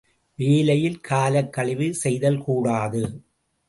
[0.39, 3.03] வேலையில் காலக்கழிவு செய்தல் கூடாது.